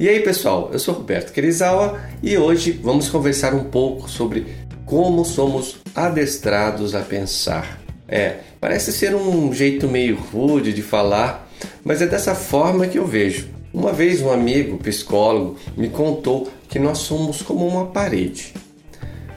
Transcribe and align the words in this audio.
E 0.00 0.08
aí 0.08 0.20
pessoal, 0.20 0.70
eu 0.72 0.78
sou 0.78 0.94
Roberto 0.94 1.30
Kerizawa 1.30 2.00
e 2.22 2.38
hoje 2.38 2.72
vamos 2.72 3.10
conversar 3.10 3.52
um 3.52 3.64
pouco 3.64 4.08
sobre 4.08 4.46
como 4.86 5.26
somos 5.26 5.76
adestrados 5.94 6.94
a 6.94 7.02
pensar. 7.02 7.78
É, 8.08 8.36
parece 8.58 8.94
ser 8.94 9.14
um 9.14 9.52
jeito 9.52 9.86
meio 9.86 10.16
rude 10.16 10.72
de 10.72 10.80
falar, 10.80 11.46
mas 11.84 12.00
é 12.00 12.06
dessa 12.06 12.34
forma 12.34 12.86
que 12.86 12.98
eu 12.98 13.06
vejo. 13.06 13.50
Uma 13.74 13.92
vez 13.92 14.22
um 14.22 14.32
amigo 14.32 14.78
psicólogo 14.78 15.56
me 15.76 15.90
contou 15.90 16.48
que 16.66 16.78
nós 16.78 16.96
somos 16.96 17.42
como 17.42 17.68
uma 17.68 17.88
parede. 17.88 18.54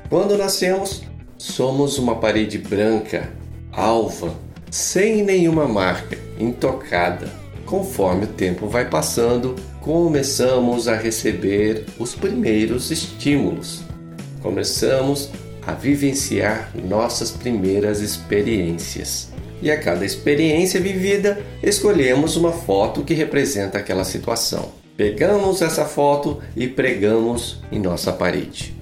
Quando 0.09 0.37
nascemos, 0.37 1.03
somos 1.37 1.97
uma 1.97 2.15
parede 2.15 2.57
branca, 2.57 3.29
alva, 3.69 4.33
sem 4.71 5.23
nenhuma 5.23 5.67
marca, 5.67 6.17
intocada. 6.39 7.29
Conforme 7.65 8.23
o 8.23 8.27
tempo 8.27 8.67
vai 8.67 8.89
passando, 8.89 9.55
começamos 9.83 10.87
a 10.87 10.95
receber 10.95 11.85
os 11.99 12.15
primeiros 12.15 12.89
estímulos. 12.89 13.81
Começamos 14.41 15.29
a 15.67 15.73
vivenciar 15.73 16.71
nossas 16.87 17.31
primeiras 17.31 17.99
experiências. 17.99 19.29
E 19.61 19.69
a 19.69 19.77
cada 19.77 20.05
experiência 20.05 20.79
vivida, 20.79 21.37
escolhemos 21.61 22.37
uma 22.37 22.53
foto 22.53 23.03
que 23.03 23.13
representa 23.13 23.77
aquela 23.77 24.05
situação. 24.05 24.71
Pegamos 24.95 25.61
essa 25.61 25.83
foto 25.83 26.39
e 26.55 26.65
pregamos 26.65 27.61
em 27.69 27.79
nossa 27.79 28.13
parede. 28.13 28.73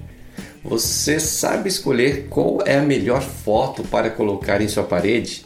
Você 0.62 1.18
sabe 1.18 1.68
escolher 1.68 2.28
qual 2.30 2.60
é 2.64 2.76
a 2.76 2.82
melhor 2.82 3.22
foto 3.22 3.82
para 3.82 4.08
colocar 4.08 4.62
em 4.62 4.68
sua 4.68 4.84
parede? 4.84 5.44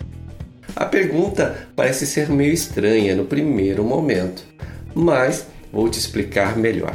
A 0.74 0.84
pergunta 0.84 1.66
parece 1.74 2.06
ser 2.06 2.28
meio 2.28 2.52
estranha 2.52 3.16
no 3.16 3.24
primeiro 3.24 3.82
momento, 3.82 4.44
mas 4.96 5.46
vou 5.70 5.90
te 5.90 5.98
explicar 5.98 6.56
melhor. 6.56 6.94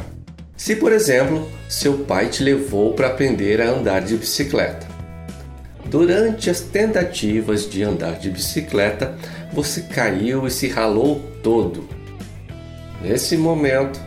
Se, 0.56 0.74
por 0.74 0.92
exemplo, 0.92 1.48
seu 1.68 1.98
pai 1.98 2.28
te 2.28 2.42
levou 2.42 2.94
para 2.94 3.06
aprender 3.06 3.60
a 3.60 3.70
andar 3.70 4.00
de 4.00 4.16
bicicleta. 4.16 4.86
Durante 5.86 6.50
as 6.50 6.60
tentativas 6.60 7.68
de 7.68 7.82
andar 7.82 8.18
de 8.18 8.30
bicicleta, 8.30 9.16
você 9.52 9.82
caiu 9.82 10.46
e 10.46 10.50
se 10.50 10.66
ralou 10.66 11.20
todo. 11.42 11.88
Nesse 13.00 13.36
momento, 13.36 14.00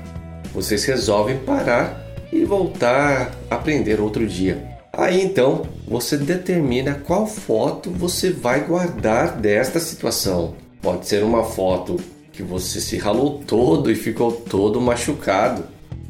vocês 0.53 0.83
resolvem 0.85 1.37
parar 1.37 2.01
e 2.31 2.43
voltar 2.43 3.31
a 3.49 3.55
aprender 3.55 4.01
outro 4.01 4.25
dia. 4.25 4.75
Aí 4.91 5.21
então 5.21 5.63
você 5.87 6.17
determina 6.17 7.01
qual 7.05 7.27
foto 7.27 7.91
você 7.91 8.31
vai 8.31 8.61
guardar 8.61 9.37
desta 9.37 9.79
situação. 9.79 10.55
Pode 10.81 11.07
ser 11.07 11.23
uma 11.23 11.43
foto 11.43 11.99
que 12.35 12.43
você 12.43 12.81
se 12.81 12.97
ralou 12.97 13.41
todo 13.45 13.89
e 13.91 13.95
ficou 13.95 14.31
todo 14.31 14.81
machucado 14.81 15.63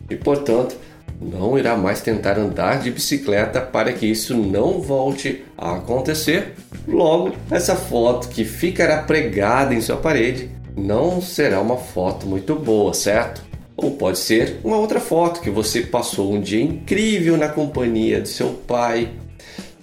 e, 0.10 0.16
portanto, 0.16 0.76
não 1.22 1.58
irá 1.58 1.78
mais 1.78 2.02
tentar 2.02 2.38
andar 2.38 2.80
de 2.80 2.92
bicicleta 2.92 3.62
para 3.62 3.94
que 3.94 4.06
isso 4.06 4.36
não 4.36 4.82
volte 4.82 5.44
a 5.58 5.76
acontecer. 5.76 6.56
Logo, 6.88 7.34
essa 7.50 7.76
foto 7.76 8.28
que 8.28 8.44
ficará 8.44 9.02
pregada 9.04 9.74
em 9.74 9.82
sua 9.82 9.98
parede 9.98 10.50
não 10.76 11.22
será 11.22 11.62
uma 11.62 11.78
foto 11.78 12.28
muito 12.28 12.56
boa, 12.56 12.94
certo? 12.94 13.44
Ou 13.78 13.92
pode 13.92 14.18
ser 14.18 14.60
uma 14.64 14.78
outra 14.78 15.00
foto 15.00 15.42
que 15.42 15.50
você 15.50 15.82
passou 15.82 16.34
um 16.34 16.42
dia 16.42 16.64
incrível 16.64 17.38
na 17.38 17.50
companhia 17.50 18.22
de 18.22 18.30
seu 18.30 18.50
pai, 18.50 19.12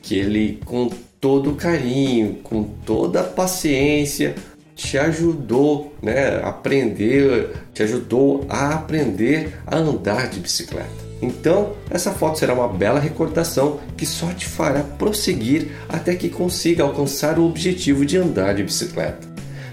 que 0.03 0.17
ele 0.17 0.61
com 0.65 0.91
todo 1.21 1.55
carinho, 1.55 2.41
com 2.43 2.65
toda 2.65 3.23
paciência, 3.23 4.35
te 4.83 4.99
ajudou, 4.99 5.95
né, 6.03 6.41
aprender, 6.43 7.53
te 7.73 7.85
ajudou 7.85 8.45
a 8.49 8.75
aprender 8.75 9.57
a 9.65 9.77
andar 9.77 10.29
de 10.29 10.41
bicicleta. 10.41 10.91
Então, 11.23 11.75
essa 11.89 12.11
foto 12.11 12.41
será 12.41 12.53
uma 12.53 12.67
bela 12.67 12.99
recordação 12.99 13.79
que 13.97 14.05
só 14.05 14.33
te 14.33 14.45
fará 14.45 14.81
prosseguir 14.81 15.69
até 15.89 16.17
que 16.17 16.29
consiga 16.29 16.83
alcançar 16.83 17.39
o 17.39 17.47
objetivo 17.47 18.05
de 18.05 18.19
andar 18.19 18.57
de 18.57 18.65
bicicleta. 18.65 19.29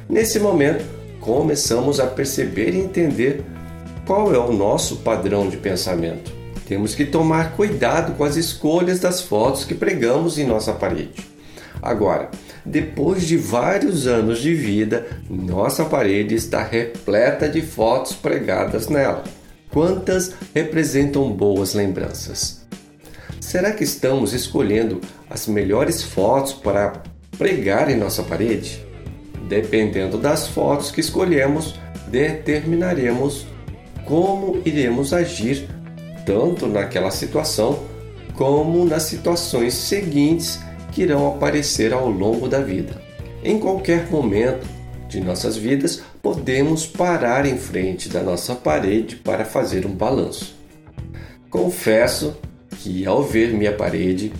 Nesse 0.08 0.40
momento, 0.40 0.86
começamos 1.20 2.00
a 2.00 2.06
perceber 2.06 2.76
e 2.76 2.80
entender 2.80 3.44
qual 4.06 4.34
é 4.34 4.38
o 4.38 4.54
nosso 4.54 4.98
padrão 4.98 5.50
de 5.50 5.58
pensamento. 5.58 6.32
Temos 6.68 6.94
que 6.94 7.04
tomar 7.04 7.54
cuidado 7.54 8.14
com 8.14 8.24
as 8.24 8.36
escolhas 8.36 9.00
das 9.00 9.22
fotos 9.22 9.66
que 9.66 9.74
pregamos 9.74 10.38
em 10.38 10.46
nossa 10.46 10.72
parede. 10.72 11.28
Agora, 11.82 12.30
depois 12.70 13.28
de 13.28 13.36
vários 13.36 14.06
anos 14.06 14.40
de 14.40 14.54
vida, 14.54 15.08
nossa 15.28 15.84
parede 15.86 16.36
está 16.36 16.62
repleta 16.64 17.50
de 17.50 17.64
fotos 17.64 18.14
pregadas 18.14 18.88
nela. 18.88 19.24
Quantas 19.72 20.36
representam 20.54 21.32
boas 21.32 21.74
lembranças? 21.74 22.64
Será 23.42 23.72
que 23.72 23.84
estamos 23.84 24.34
escolhendo 24.34 25.02
as 25.28 25.48
melhores 25.48 26.04
fotos 26.04 26.54
para 26.54 27.02
pregar 27.40 27.90
em 27.90 27.98
nossa 27.98 28.22
parede? 28.22 28.86
Dependendo 29.48 30.20
das 30.20 30.48
fotos 30.48 30.92
que 30.92 31.02
escolhemos, 31.02 31.74
determinaremos 32.08 33.48
como 34.06 34.62
iremos 34.64 35.12
agir 35.12 35.68
tanto 36.24 36.68
naquela 36.68 37.10
situação 37.10 37.84
como 38.36 38.86
nas 38.86 39.04
situações 39.04 39.74
seguintes 39.74 40.60
que 40.92 41.04
irão 41.04 41.28
aparecer 41.28 41.94
ao 41.94 42.10
longo 42.10 42.48
da 42.48 42.60
vida. 42.60 43.02
Em 43.44 43.60
qualquer 43.60 44.10
momento 44.10 44.68
de 45.08 45.20
nossas 45.20 45.58
vidas, 45.58 46.02
podemos 46.22 46.86
parar 46.86 47.46
em 47.46 47.58
frente 47.58 48.10
da 48.10 48.22
nossa 48.22 48.54
parede 48.54 49.16
para 49.16 49.46
fazer 49.46 49.86
um 49.86 49.92
balanço. 49.92 50.56
Confesso 51.50 52.38
que 52.80 53.06
ao 53.06 53.24
ver 53.24 53.54
minha 53.54 53.74
parede, 53.74 54.32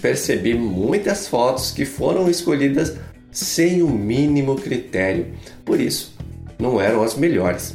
percebi 0.00 0.54
muitas 0.54 1.28
fotos 1.28 1.70
que 1.70 1.84
foram 1.84 2.28
escolhidas 2.28 2.96
sem 3.30 3.82
o 3.82 3.88
mínimo 3.88 4.56
critério, 4.56 5.28
por 5.64 5.80
isso 5.80 6.14
não 6.58 6.80
eram 6.80 7.02
as 7.02 7.14
melhores. 7.14 7.74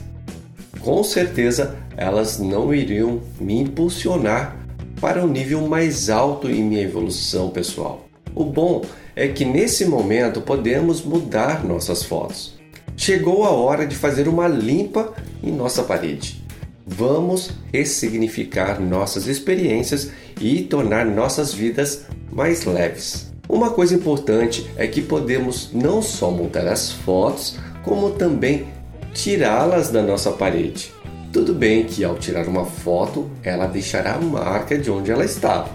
Com 0.79 1.03
certeza 1.03 1.77
elas 1.95 2.37
não 2.37 2.73
iriam 2.73 3.21
me 3.39 3.59
impulsionar 3.59 4.66
para 4.99 5.23
um 5.23 5.27
nível 5.27 5.67
mais 5.67 6.09
alto 6.09 6.49
em 6.49 6.63
minha 6.63 6.81
evolução 6.81 7.49
pessoal. 7.49 8.07
O 8.33 8.43
bom 8.43 8.83
é 9.15 9.27
que 9.27 9.45
nesse 9.45 9.85
momento 9.85 10.41
podemos 10.41 11.01
mudar 11.01 11.63
nossas 11.63 12.03
fotos. 12.03 12.57
Chegou 12.95 13.43
a 13.43 13.51
hora 13.51 13.85
de 13.85 13.95
fazer 13.95 14.27
uma 14.27 14.47
limpa 14.47 15.13
em 15.43 15.51
nossa 15.51 15.83
parede. 15.83 16.43
Vamos 16.85 17.51
ressignificar 17.71 18.79
nossas 18.79 19.27
experiências 19.27 20.11
e 20.39 20.63
tornar 20.63 21.05
nossas 21.05 21.53
vidas 21.53 22.05
mais 22.31 22.65
leves. 22.65 23.31
Uma 23.49 23.69
coisa 23.69 23.95
importante 23.95 24.69
é 24.75 24.87
que 24.87 25.01
podemos 25.01 25.69
não 25.73 26.01
só 26.01 26.31
mudar 26.31 26.67
as 26.67 26.91
fotos, 26.91 27.57
como 27.83 28.11
também 28.11 28.67
tirá-las 29.13 29.89
da 29.89 30.01
nossa 30.01 30.31
parede. 30.31 30.91
Tudo 31.37 31.53
bem 31.53 31.83
que 31.83 32.03
ao 32.03 32.15
tirar 32.15 32.47
uma 32.47 32.65
foto, 32.65 33.29
ela 33.43 33.67
deixará 33.67 34.15
a 34.15 34.19
marca 34.19 34.75
de 34.75 34.89
onde 34.89 35.11
ela 35.11 35.23
estava, 35.23 35.69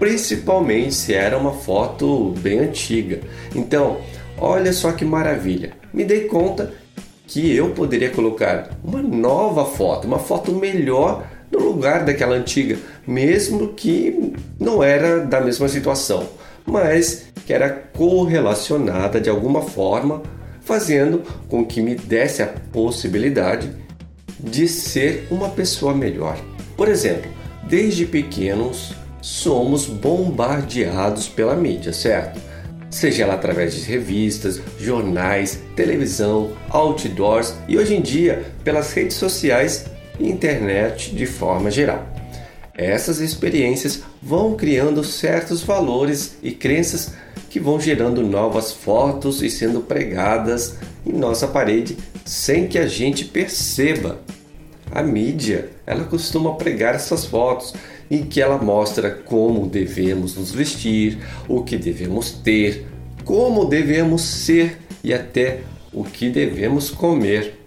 principalmente 0.00 0.92
se 0.92 1.14
era 1.14 1.38
uma 1.38 1.52
foto 1.52 2.34
bem 2.40 2.58
antiga. 2.58 3.20
Então, 3.54 3.98
olha 4.36 4.72
só 4.72 4.90
que 4.90 5.04
maravilha! 5.04 5.74
Me 5.94 6.02
dei 6.02 6.24
conta 6.24 6.72
que 7.24 7.54
eu 7.54 7.70
poderia 7.70 8.10
colocar 8.10 8.68
uma 8.82 9.00
nova 9.00 9.64
foto, 9.64 10.08
uma 10.08 10.18
foto 10.18 10.52
melhor 10.52 11.24
no 11.52 11.60
lugar 11.60 12.04
daquela 12.04 12.34
antiga, 12.34 12.76
mesmo 13.06 13.68
que 13.74 14.34
não 14.58 14.82
era 14.82 15.20
da 15.20 15.40
mesma 15.40 15.68
situação, 15.68 16.26
mas 16.66 17.26
que 17.46 17.52
era 17.52 17.70
correlacionada 17.70 19.20
de 19.20 19.30
alguma 19.30 19.62
forma, 19.62 20.20
fazendo 20.62 21.22
com 21.48 21.64
que 21.64 21.80
me 21.80 21.94
desse 21.94 22.42
a 22.42 22.48
possibilidade 22.72 23.70
de 24.42 24.66
ser 24.68 25.26
uma 25.30 25.48
pessoa 25.48 25.94
melhor. 25.94 26.38
Por 26.76 26.88
exemplo, 26.88 27.30
desde 27.68 28.06
pequenos 28.06 28.92
somos 29.20 29.86
bombardeados 29.86 31.28
pela 31.28 31.54
mídia, 31.54 31.92
certo? 31.92 32.40
Seja 32.90 33.22
ela 33.22 33.34
através 33.34 33.74
de 33.74 33.82
revistas, 33.82 34.60
jornais, 34.78 35.60
televisão, 35.76 36.52
outdoors 36.70 37.54
e 37.68 37.78
hoje 37.78 37.94
em 37.94 38.00
dia 38.00 38.44
pelas 38.64 38.92
redes 38.92 39.16
sociais 39.16 39.84
e 40.18 40.28
internet 40.28 41.14
de 41.14 41.26
forma 41.26 41.70
geral. 41.70 42.04
Essas 42.74 43.20
experiências 43.20 44.02
vão 44.22 44.56
criando 44.56 45.04
certos 45.04 45.62
valores 45.62 46.36
e 46.42 46.50
crenças 46.50 47.12
que 47.48 47.60
vão 47.60 47.80
gerando 47.80 48.22
novas 48.22 48.72
fotos 48.72 49.42
e 49.42 49.50
sendo 49.50 49.80
pregadas 49.80 50.76
em 51.06 51.12
nossa 51.12 51.46
parede 51.46 51.96
sem 52.24 52.66
que 52.66 52.78
a 52.78 52.86
gente 52.86 53.24
perceba. 53.24 54.20
A 54.92 55.02
mídia, 55.02 55.70
ela 55.86 56.04
costuma 56.04 56.56
pregar 56.56 56.94
essas 56.94 57.24
fotos 57.24 57.74
em 58.10 58.24
que 58.24 58.40
ela 58.40 58.58
mostra 58.58 59.10
como 59.10 59.66
devemos 59.66 60.34
nos 60.34 60.50
vestir, 60.50 61.18
o 61.48 61.62
que 61.62 61.76
devemos 61.76 62.32
ter, 62.32 62.86
como 63.24 63.64
devemos 63.66 64.22
ser 64.22 64.78
e 65.04 65.14
até 65.14 65.60
o 65.92 66.02
que 66.04 66.28
devemos 66.28 66.90
comer. 66.90 67.58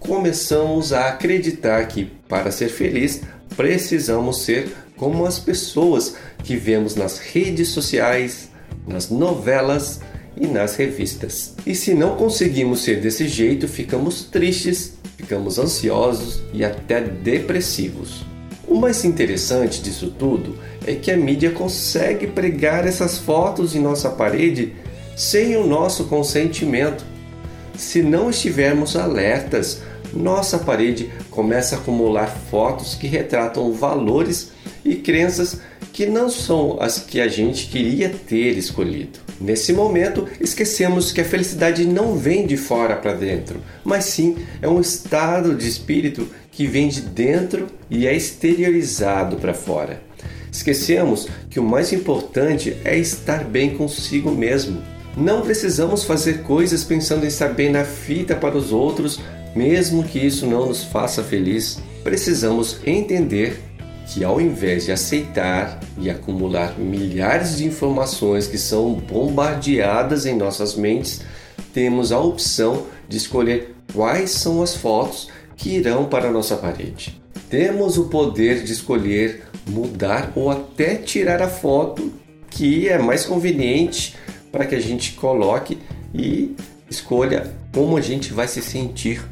começamos 0.00 0.92
a 0.92 1.08
acreditar 1.08 1.86
que 1.86 2.06
para 2.28 2.50
ser 2.50 2.68
feliz 2.68 3.22
precisamos 3.56 4.42
ser 4.42 4.74
como 4.96 5.26
as 5.26 5.38
pessoas 5.38 6.16
que 6.42 6.56
vemos 6.56 6.94
nas 6.94 7.18
redes 7.18 7.68
sociais, 7.68 8.48
nas 8.86 9.10
novelas 9.10 10.00
e 10.40 10.46
nas 10.46 10.76
revistas. 10.76 11.54
E 11.66 11.74
se 11.74 11.94
não 11.94 12.16
conseguimos 12.16 12.82
ser 12.82 13.00
desse 13.00 13.26
jeito, 13.26 13.66
ficamos 13.66 14.24
tristes, 14.24 14.94
ficamos 15.16 15.58
ansiosos 15.58 16.42
e 16.52 16.64
até 16.64 17.00
depressivos. 17.00 18.24
O 18.66 18.74
mais 18.74 19.04
interessante 19.04 19.80
disso 19.80 20.12
tudo 20.18 20.56
é 20.86 20.94
que 20.94 21.10
a 21.10 21.16
mídia 21.16 21.50
consegue 21.50 22.26
pregar 22.26 22.86
essas 22.86 23.18
fotos 23.18 23.74
em 23.74 23.80
nossa 23.80 24.10
parede 24.10 24.74
sem 25.16 25.56
o 25.56 25.66
nosso 25.66 26.04
consentimento. 26.04 27.04
Se 27.76 28.02
não 28.02 28.30
estivermos 28.30 28.94
alertas, 28.94 29.80
nossa 30.12 30.58
parede 30.58 31.10
começa 31.30 31.76
a 31.76 31.78
acumular 31.78 32.26
fotos 32.50 32.94
que 32.94 33.06
retratam 33.06 33.72
valores 33.72 34.52
e 34.84 34.96
crenças 34.96 35.60
que 35.92 36.06
não 36.06 36.30
são 36.30 36.76
as 36.80 36.98
que 36.98 37.20
a 37.20 37.28
gente 37.28 37.66
queria 37.66 38.08
ter 38.10 38.56
escolhido. 38.56 39.27
Nesse 39.40 39.72
momento, 39.72 40.26
esquecemos 40.40 41.12
que 41.12 41.20
a 41.20 41.24
felicidade 41.24 41.84
não 41.84 42.16
vem 42.16 42.46
de 42.46 42.56
fora 42.56 42.96
para 42.96 43.14
dentro, 43.14 43.60
mas 43.84 44.04
sim 44.06 44.36
é 44.60 44.68
um 44.68 44.80
estado 44.80 45.54
de 45.54 45.68
espírito 45.68 46.28
que 46.50 46.66
vem 46.66 46.88
de 46.88 47.02
dentro 47.02 47.68
e 47.88 48.06
é 48.06 48.16
exteriorizado 48.16 49.36
para 49.36 49.54
fora. 49.54 50.02
Esquecemos 50.50 51.28
que 51.48 51.60
o 51.60 51.62
mais 51.62 51.92
importante 51.92 52.76
é 52.84 52.98
estar 52.98 53.44
bem 53.44 53.76
consigo 53.76 54.30
mesmo. 54.32 54.82
Não 55.16 55.42
precisamos 55.42 56.02
fazer 56.02 56.42
coisas 56.42 56.82
pensando 56.82 57.24
em 57.24 57.28
estar 57.28 57.48
bem 57.48 57.70
na 57.70 57.84
fita 57.84 58.34
para 58.34 58.56
os 58.56 58.72
outros, 58.72 59.20
mesmo 59.54 60.02
que 60.02 60.18
isso 60.18 60.46
não 60.46 60.66
nos 60.66 60.82
faça 60.82 61.22
feliz. 61.22 61.78
Precisamos 62.02 62.78
entender 62.84 63.67
que 64.08 64.24
ao 64.24 64.40
invés 64.40 64.86
de 64.86 64.92
aceitar 64.92 65.78
e 65.98 66.08
acumular 66.08 66.78
milhares 66.78 67.58
de 67.58 67.66
informações 67.66 68.46
que 68.46 68.56
são 68.56 68.94
bombardeadas 68.94 70.24
em 70.24 70.34
nossas 70.34 70.74
mentes, 70.74 71.20
temos 71.74 72.10
a 72.10 72.18
opção 72.18 72.86
de 73.06 73.18
escolher 73.18 73.74
quais 73.92 74.30
são 74.30 74.62
as 74.62 74.74
fotos 74.74 75.28
que 75.56 75.76
irão 75.76 76.06
para 76.06 76.28
a 76.28 76.32
nossa 76.32 76.56
parede. 76.56 77.20
Temos 77.50 77.98
o 77.98 78.06
poder 78.06 78.64
de 78.64 78.72
escolher 78.72 79.44
mudar 79.68 80.32
ou 80.34 80.50
até 80.50 80.94
tirar 80.96 81.42
a 81.42 81.48
foto 81.48 82.10
que 82.50 82.88
é 82.88 82.98
mais 82.98 83.26
conveniente 83.26 84.16
para 84.50 84.64
que 84.64 84.74
a 84.74 84.80
gente 84.80 85.12
coloque 85.12 85.78
e 86.14 86.56
escolha 86.90 87.54
como 87.74 87.96
a 87.98 88.00
gente 88.00 88.32
vai 88.32 88.48
se 88.48 88.62
sentir 88.62 89.22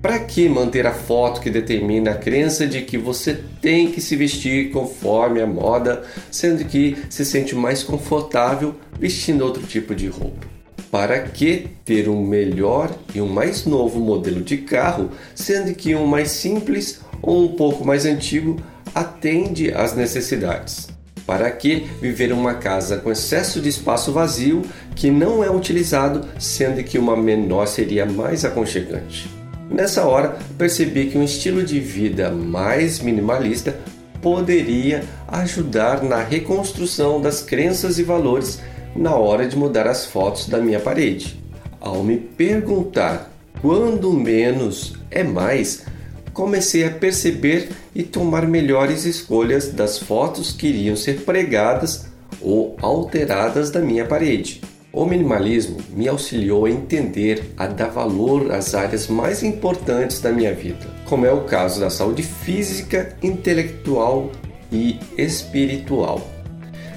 para 0.00 0.18
que 0.18 0.48
manter 0.48 0.86
a 0.86 0.92
foto 0.92 1.40
que 1.40 1.50
determina 1.50 2.12
a 2.12 2.16
crença 2.16 2.66
de 2.66 2.82
que 2.82 2.96
você 2.96 3.40
tem 3.60 3.90
que 3.90 4.00
se 4.00 4.14
vestir 4.14 4.70
conforme 4.70 5.40
a 5.40 5.46
moda, 5.46 6.02
sendo 6.30 6.64
que 6.64 6.96
se 7.08 7.24
sente 7.24 7.54
mais 7.54 7.82
confortável 7.82 8.74
vestindo 8.98 9.42
outro 9.42 9.62
tipo 9.62 9.94
de 9.94 10.06
roupa? 10.06 10.46
Para 10.90 11.20
que 11.20 11.68
ter 11.84 12.08
um 12.08 12.24
melhor 12.24 12.94
e 13.14 13.20
um 13.20 13.26
mais 13.26 13.66
novo 13.66 13.98
modelo 13.98 14.42
de 14.42 14.58
carro, 14.58 15.10
sendo 15.34 15.74
que 15.74 15.94
um 15.94 16.06
mais 16.06 16.30
simples 16.30 17.00
ou 17.20 17.44
um 17.44 17.48
pouco 17.56 17.84
mais 17.84 18.06
antigo 18.06 18.56
atende 18.94 19.72
às 19.72 19.96
necessidades? 19.96 20.88
Para 21.26 21.50
que 21.50 21.88
viver 22.00 22.32
uma 22.32 22.54
casa 22.54 22.98
com 22.98 23.10
excesso 23.10 23.60
de 23.60 23.68
espaço 23.68 24.12
vazio 24.12 24.62
que 24.94 25.10
não 25.10 25.42
é 25.42 25.50
utilizado, 25.50 26.24
sendo 26.38 26.84
que 26.84 26.96
uma 26.96 27.16
menor 27.16 27.66
seria 27.66 28.06
mais 28.06 28.44
aconchegante? 28.44 29.35
Nessa 29.70 30.06
hora, 30.06 30.38
percebi 30.56 31.06
que 31.06 31.18
um 31.18 31.22
estilo 31.22 31.62
de 31.62 31.80
vida 31.80 32.30
mais 32.30 33.00
minimalista 33.00 33.76
poderia 34.22 35.04
ajudar 35.28 36.02
na 36.02 36.22
reconstrução 36.22 37.20
das 37.20 37.42
crenças 37.42 37.98
e 37.98 38.02
valores 38.02 38.60
na 38.94 39.14
hora 39.14 39.46
de 39.46 39.56
mudar 39.56 39.86
as 39.86 40.06
fotos 40.06 40.48
da 40.48 40.58
minha 40.58 40.80
parede. 40.80 41.40
Ao 41.80 42.02
me 42.02 42.16
perguntar 42.16 43.30
quando 43.60 44.12
menos 44.12 44.94
é 45.10 45.22
mais, 45.22 45.84
comecei 46.32 46.84
a 46.84 46.90
perceber 46.90 47.70
e 47.94 48.02
tomar 48.02 48.46
melhores 48.46 49.04
escolhas 49.04 49.72
das 49.72 49.98
fotos 49.98 50.52
que 50.52 50.66
iriam 50.68 50.96
ser 50.96 51.22
pregadas 51.22 52.06
ou 52.40 52.76
alteradas 52.80 53.70
da 53.70 53.80
minha 53.80 54.04
parede. 54.04 54.60
O 54.96 55.04
minimalismo 55.04 55.76
me 55.90 56.08
auxiliou 56.08 56.64
a 56.64 56.70
entender, 56.70 57.52
a 57.54 57.66
dar 57.66 57.90
valor 57.90 58.50
às 58.50 58.74
áreas 58.74 59.08
mais 59.08 59.42
importantes 59.42 60.22
da 60.22 60.32
minha 60.32 60.54
vida, 60.54 60.86
como 61.04 61.26
é 61.26 61.30
o 61.30 61.44
caso 61.44 61.80
da 61.80 61.90
saúde 61.90 62.22
física, 62.22 63.14
intelectual 63.22 64.32
e 64.72 64.98
espiritual. 65.18 66.26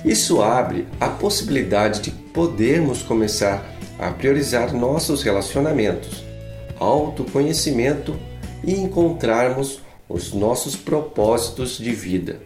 Isso 0.05 0.41
abre 0.41 0.87
a 0.97 1.09
possibilidade 1.09 1.99
de 1.99 2.11
podermos 2.11 3.03
começar 3.03 3.69
a 3.99 4.11
priorizar 4.11 4.73
nossos 4.73 5.21
relacionamentos, 5.21 6.23
autoconhecimento 6.79 8.15
e 8.63 8.79
encontrarmos 8.79 9.81
os 10.07 10.31
nossos 10.31 10.73
propósitos 10.73 11.77
de 11.77 11.91
vida. 11.91 12.39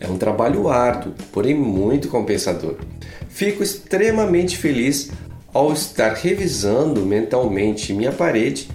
É 0.00 0.08
um 0.08 0.18
trabalho 0.18 0.68
árduo, 0.68 1.14
porém 1.30 1.54
muito 1.54 2.08
compensador. 2.08 2.78
Fico 3.28 3.62
extremamente 3.62 4.56
feliz 4.56 5.10
ao 5.52 5.72
estar 5.72 6.14
revisando 6.14 7.04
mentalmente 7.04 7.92
minha 7.92 8.12
parede 8.12 8.68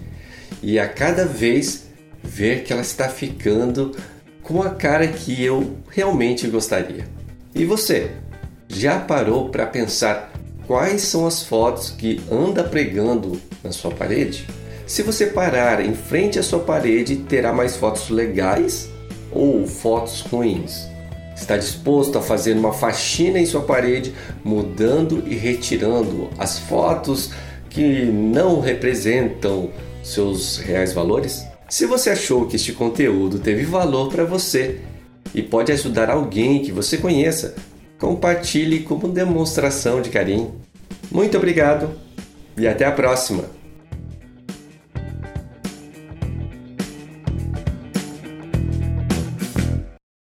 e 0.61 0.79
a 0.79 0.87
cada 0.87 1.25
vez 1.25 1.85
ver 2.23 2.63
que 2.63 2.71
ela 2.71 2.81
está 2.81 3.09
ficando 3.09 3.95
com 4.41 4.61
a 4.61 4.69
cara 4.71 5.07
que 5.07 5.43
eu 5.43 5.77
realmente 5.89 6.47
gostaria. 6.47 7.05
E 7.53 7.65
você, 7.65 8.11
já 8.67 8.99
parou 8.99 9.49
para 9.49 9.65
pensar 9.65 10.31
quais 10.65 11.01
são 11.01 11.27
as 11.27 11.43
fotos 11.43 11.89
que 11.89 12.21
anda 12.31 12.63
pregando 12.63 13.39
na 13.63 13.71
sua 13.71 13.91
parede? 13.91 14.47
Se 14.87 15.01
você 15.01 15.27
parar 15.27 15.83
em 15.83 15.93
frente 15.93 16.39
à 16.39 16.43
sua 16.43 16.59
parede, 16.59 17.17
terá 17.17 17.53
mais 17.53 17.75
fotos 17.75 18.09
legais 18.09 18.89
ou 19.31 19.65
fotos 19.65 20.21
ruins? 20.21 20.92
Está 21.35 21.57
disposto 21.57 22.17
a 22.17 22.21
fazer 22.21 22.53
uma 22.53 22.73
faxina 22.73 23.39
em 23.39 23.45
sua 23.45 23.61
parede, 23.61 24.13
mudando 24.43 25.23
e 25.27 25.35
retirando 25.35 26.29
as 26.37 26.59
fotos 26.59 27.31
que 27.69 28.05
não 28.05 28.59
representam 28.59 29.69
seus 30.03 30.57
reais 30.57 30.93
valores? 30.93 31.45
Se 31.69 31.85
você 31.85 32.11
achou 32.11 32.45
que 32.45 32.55
este 32.55 32.71
conteúdo 32.71 33.39
teve 33.39 33.63
valor 33.63 34.09
para 34.09 34.23
você 34.23 34.79
e 35.33 35.41
pode 35.41 35.71
ajudar 35.71 36.09
alguém 36.09 36.61
que 36.61 36.71
você 36.71 36.97
conheça, 36.97 37.55
compartilhe 37.97 38.81
como 38.81 39.07
demonstração 39.07 40.01
de 40.01 40.09
carinho. 40.09 40.53
Muito 41.11 41.35
obrigado 41.35 41.89
e 42.55 42.67
até 42.67 42.85
a 42.85 42.91
próxima! 42.91 43.62